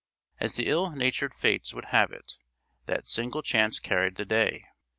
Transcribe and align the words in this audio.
As 0.39 0.55
the 0.55 0.65
ill 0.65 0.89
natured 0.89 1.31
Fates 1.31 1.75
would 1.75 1.85
have 1.93 2.11
it, 2.11 2.39
that 2.87 3.05
single 3.05 3.43
chance 3.43 3.79
carried 3.79 4.15
the 4.15 4.25
day! 4.25 4.65